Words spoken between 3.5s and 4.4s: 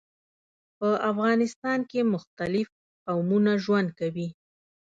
ژوند کوي.